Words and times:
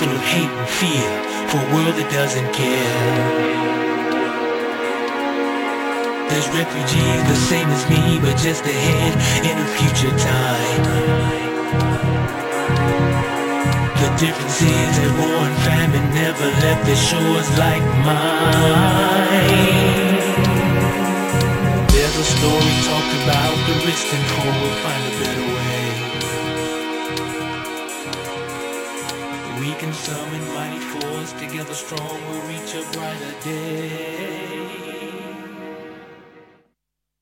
full 0.00 0.16
of 0.16 0.24
hate 0.32 0.48
and 0.48 0.68
fear 0.80 1.08
for 1.52 1.60
a 1.60 1.68
world 1.76 1.94
that 2.00 2.08
doesn't 2.08 2.48
care. 2.56 2.96
There's 6.32 6.48
refugees 6.56 7.20
the 7.28 7.36
same 7.36 7.68
as 7.68 7.84
me, 7.92 8.16
but 8.24 8.32
just 8.40 8.64
ahead 8.64 9.12
in 9.44 9.52
a 9.60 9.68
future 9.76 10.14
time. 10.16 10.82
The 14.00 14.08
difference 14.16 14.64
is 14.64 14.92
that 15.04 15.12
war 15.20 15.36
and 15.36 15.58
famine 15.68 16.08
never 16.16 16.48
left 16.64 16.82
the 16.88 16.96
shores 16.96 17.48
like 17.60 17.84
mine. 18.08 19.44
There's 21.92 22.16
a 22.16 22.26
story 22.40 22.72
talked 22.88 23.14
about 23.20 23.52
the 23.68 23.76
risk 23.84 24.08
and 24.16 24.24
hope, 24.32 24.80
find 24.80 25.02
a 25.04 25.12
better 25.20 25.44
way. 25.44 25.69
can 29.80 29.94
summon 29.94 30.46
mighty 30.52 30.78
force. 30.78 31.32
Together 31.32 31.72
strong, 31.72 32.20
we'll 32.28 32.42
reach 32.48 32.74
a 32.74 32.82
brighter 32.92 33.34
day. 33.42 34.59